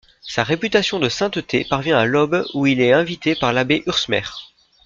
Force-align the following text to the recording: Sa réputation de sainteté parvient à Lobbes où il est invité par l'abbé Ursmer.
Sa 0.23 0.43
réputation 0.43 0.97
de 0.97 1.09
sainteté 1.09 1.63
parvient 1.63 1.99
à 1.99 2.05
Lobbes 2.05 2.45
où 2.55 2.65
il 2.65 2.81
est 2.81 2.91
invité 2.91 3.35
par 3.35 3.53
l'abbé 3.53 3.83
Ursmer. 3.85 4.23